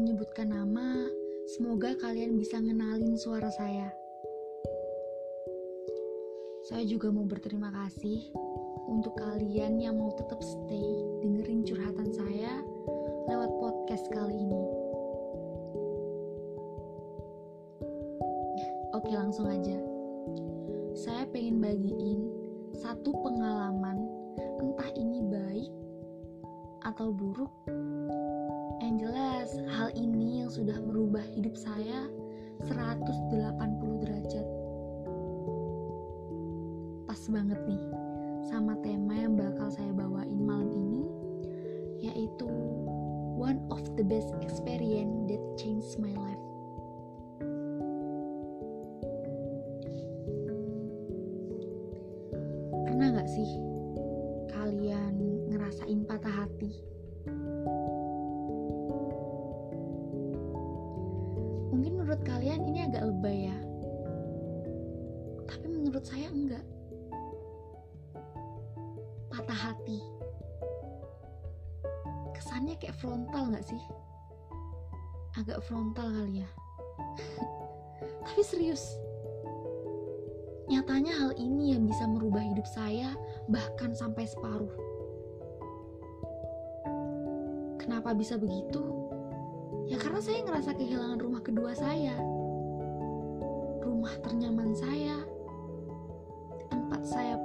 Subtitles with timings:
[0.00, 0.96] menyebutkan nama,
[1.60, 3.92] semoga kalian bisa ngenalin suara saya.
[6.64, 8.32] Saya juga mau berterima kasih
[8.88, 10.88] untuk kalian yang mau tetap stay
[11.20, 12.64] dengerin curhatan saya
[13.28, 14.64] lewat podcast kali ini.
[18.96, 19.76] Oke, langsung aja.
[20.96, 22.24] Saya pengen bagiin
[22.72, 24.00] satu pengalaman,
[24.64, 25.72] entah ini baik
[26.88, 27.52] atau buruk.
[28.80, 32.08] Yang jelas, hal ini yang sudah merubah hidup saya
[32.64, 34.46] 180 derajat.
[37.04, 37.84] Pas banget nih
[38.48, 41.04] sama tema yang bakal saya bawain malam ini,
[42.00, 42.48] yaitu
[43.36, 46.44] one of the best experience that changed my life.
[52.88, 53.69] Pernah gak sih
[72.60, 73.80] kesannya kayak frontal gak sih?
[75.40, 76.48] Agak frontal kali ya.
[78.28, 79.00] tapi serius,
[80.68, 83.16] Nyatanya hal ini yang bisa merubah hidup saya
[83.48, 84.70] bahkan sampai separuh.
[87.80, 88.84] Kenapa bisa begitu?
[89.88, 92.12] Ya karena saya ngerasa kehilangan rumah kedua saya.
[93.80, 95.16] Rumah ternyaman saya.
[96.68, 97.40] Tempat saya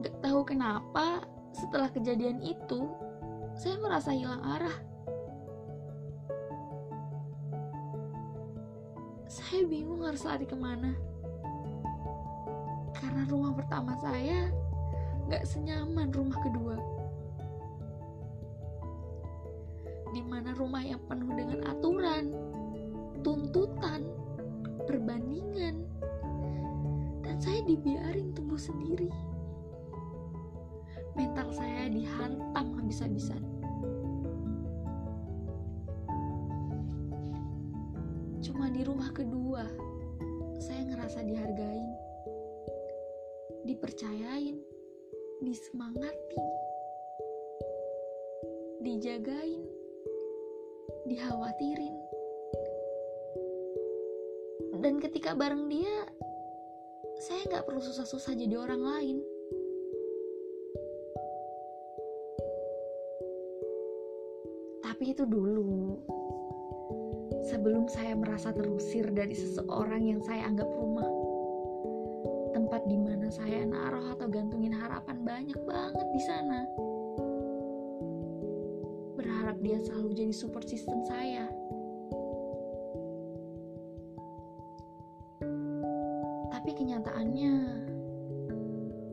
[0.00, 2.88] Gak tahu kenapa setelah kejadian itu
[3.56, 4.90] saya merasa hilang arah.
[9.30, 10.90] saya bingung harus lari ke mana.
[12.94, 14.50] Karena rumah pertama saya
[15.30, 16.76] gak senyaman rumah kedua.
[20.10, 22.34] Di mana rumah yang penuh dengan aturan
[23.22, 24.06] tuntutan
[24.90, 25.86] perbandingan
[27.22, 29.06] dan saya dibiarin tumbuh sendiri
[31.18, 33.42] mental saya dihantam habis-habisan
[38.40, 39.68] Cuma di rumah kedua,
[40.56, 41.92] saya ngerasa dihargain,
[43.68, 44.56] dipercayain,
[45.44, 46.46] disemangatin,
[48.80, 49.60] dijagain,
[51.04, 51.96] dikhawatirin.
[54.80, 56.08] Dan ketika bareng dia,
[57.20, 59.18] saya nggak perlu susah-susah jadi orang lain.
[64.90, 66.02] Tapi itu dulu,
[67.46, 71.06] sebelum saya merasa terusir dari seseorang yang saya anggap rumah.
[72.50, 76.66] Tempat di mana saya naruh atau gantungin harapan banyak banget di sana.
[79.14, 81.46] Berharap dia selalu jadi support system saya.
[86.50, 87.54] Tapi kenyataannya,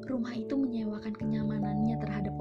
[0.10, 2.34] rumah itu menyewakan kenyamanannya terhadap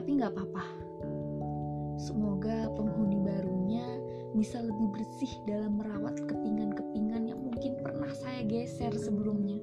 [0.00, 0.64] tapi nggak apa-apa.
[2.00, 3.84] Semoga penghuni barunya
[4.32, 9.60] bisa lebih bersih dalam merawat kepingan-kepingan yang mungkin pernah saya geser sebelumnya.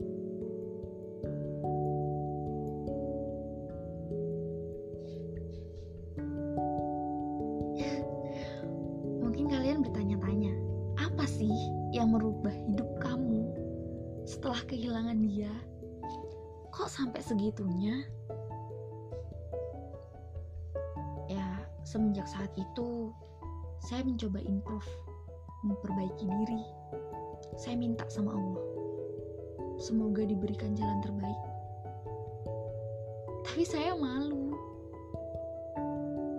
[9.25, 10.53] Mungkin kalian bertanya-tanya,
[11.01, 11.49] apa sih
[11.97, 13.41] yang merubah hidup kamu
[14.29, 15.49] setelah kehilangan dia?
[16.69, 18.05] Kok sampai segitunya?
[21.97, 23.09] Semenjak saat itu
[23.81, 24.85] saya mencoba improve
[25.65, 26.61] memperbaiki diri.
[27.57, 28.61] Saya minta sama Allah
[29.81, 31.41] semoga diberikan jalan terbaik.
[33.49, 34.53] Tapi saya malu.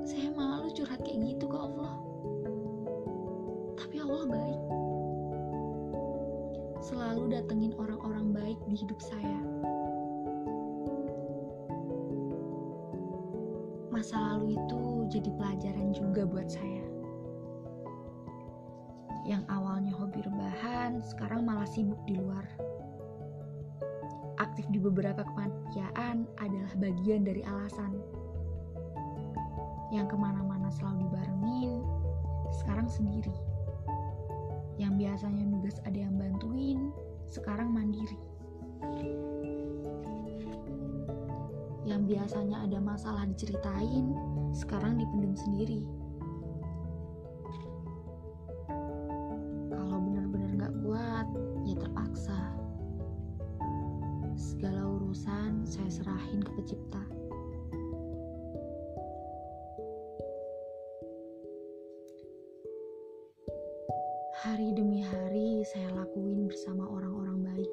[0.06, 1.98] Saya malu curhat kayak gitu ke Allah.
[3.82, 4.62] Tapi Allah baik.
[6.86, 9.17] Selalu datengin orang-orang baik di hidup saya
[15.18, 16.86] jadi pelajaran juga buat saya.
[19.26, 22.46] Yang awalnya hobi rebahan, sekarang malah sibuk di luar.
[24.38, 27.98] Aktif di beberapa kepanitiaan adalah bagian dari alasan.
[29.90, 31.82] Yang ke mana-mana selalu dibarengin,
[32.62, 33.34] sekarang sendiri.
[34.78, 36.94] Yang biasanya nugas ada yang bantuin,
[37.26, 38.22] sekarang mandiri.
[41.88, 44.12] yang biasanya ada masalah diceritain,
[44.52, 45.84] sekarang dipendam sendiri.
[49.72, 51.26] Kalau benar-benar gak kuat,
[51.68, 52.40] ya terpaksa.
[54.38, 57.02] Segala urusan saya serahin ke pencipta.
[64.38, 67.72] Hari demi hari saya lakuin bersama orang-orang baik.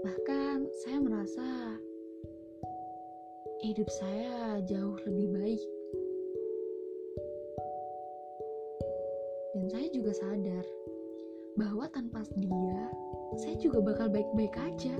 [0.00, 1.46] Bahkan saya merasa
[3.58, 5.62] hidup saya jauh lebih baik.
[9.58, 10.64] Dan saya juga sadar
[11.58, 12.80] bahwa tanpa dia,
[13.42, 14.94] saya juga bakal baik-baik aja.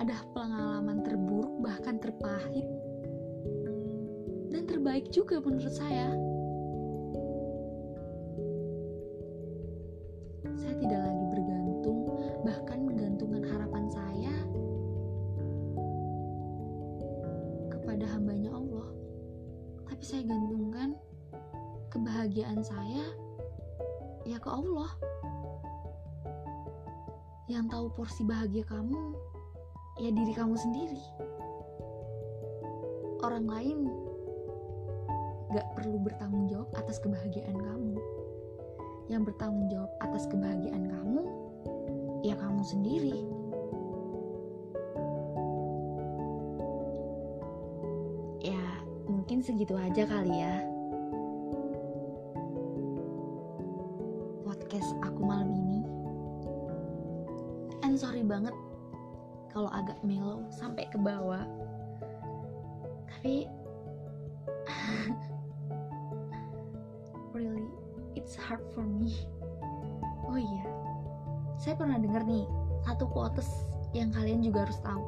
[0.00, 2.64] Adalah pengalaman terburuk bahkan terpahit
[4.48, 6.08] dan terbaik juga menurut saya.
[10.56, 11.98] Saya tidak lagi bergantung
[12.48, 14.34] bahkan menggantungkan harapan saya
[17.68, 18.88] kepada hambanya Allah.
[19.84, 20.96] Tapi saya gantungkan
[21.92, 23.04] kebahagiaan saya
[24.24, 24.88] ya ke Allah.
[27.52, 29.12] Yang tahu porsi bahagia kamu
[30.00, 31.00] ya diri kamu sendiri.
[33.20, 33.84] Orang lain
[35.52, 38.00] gak perlu bertanggung jawab atas kebahagiaan kamu.
[39.12, 41.20] Yang bertanggung jawab atas kebahagiaan kamu,
[42.24, 43.18] ya kamu sendiri.
[48.40, 48.62] Ya,
[49.04, 50.69] mungkin segitu aja kali ya.
[61.00, 61.44] Sampai ke bawah
[63.08, 63.34] tapi
[67.32, 67.64] really
[68.12, 69.16] it's hard for me.
[70.28, 70.64] Oh iya
[71.56, 72.44] saya pernah dengar nih
[72.84, 73.48] satu quotes
[73.96, 75.04] yang kalian juga harus tahu.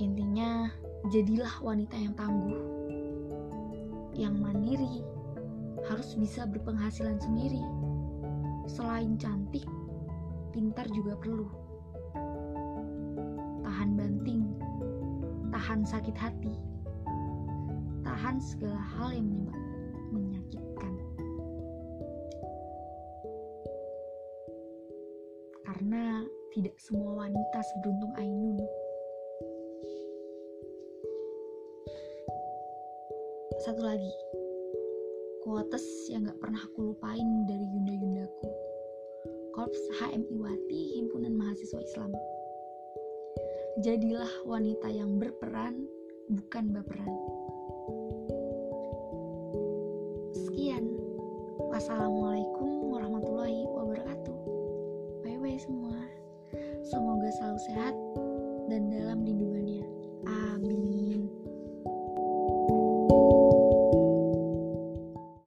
[0.00, 0.68] Intinya
[1.08, 2.60] jadilah wanita yang tangguh
[4.12, 5.00] yang mandiri
[5.88, 7.64] harus bisa berpenghasilan sendiri.
[8.68, 9.64] Selain cantik
[10.52, 11.69] pintar juga perlu
[13.80, 14.44] tahan banting,
[15.56, 16.52] tahan sakit hati,
[18.04, 19.48] tahan segala hal yang
[20.12, 21.00] menyakitkan.
[25.64, 28.60] Karena tidak semua wanita seberuntung Ainun.
[33.64, 34.12] Satu lagi,
[35.40, 38.48] quotes yang gak pernah aku lupain dari yunda-yundaku.
[39.56, 42.12] Korps HMI Wati Himpunan Mahasiswa Islam
[43.80, 45.88] jadilah wanita yang berperan,
[46.28, 47.12] bukan baperan.
[50.36, 50.84] Sekian,
[51.72, 52.19] wassalamualaikum